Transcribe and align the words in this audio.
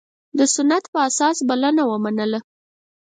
د 0.37 0.39
سنت 0.55 0.83
په 0.93 0.97
اساس 1.09 1.37
بلنه 1.49 1.83
ومنله. 1.87 2.39